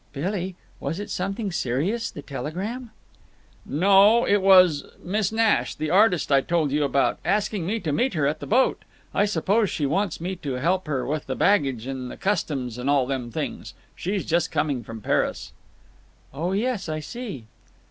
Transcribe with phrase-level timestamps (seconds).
[0.13, 2.89] "Billy—was it something serious, the telegram?"
[3.67, 8.25] "No, it was—Miss Nash, the artist I told you about, asked me to meet her
[8.25, 8.83] at the boat.
[9.13, 12.89] I suppose she wants me to help her with her baggage and the customs and
[12.89, 13.75] all them things.
[13.95, 15.53] She's just coming from Paris."
[16.33, 17.45] "Oh yes, I see."